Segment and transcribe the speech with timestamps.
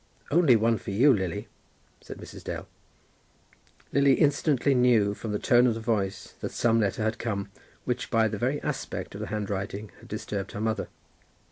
[0.31, 1.47] "Only one for you, Lily,"
[2.01, 2.43] said Mrs.
[2.43, 2.67] Dale.
[3.93, 7.51] Lily instantly knew from the tone of the voice that some letter had come,
[7.85, 10.87] which by the very aspect of the handwriting had disturbed her mother.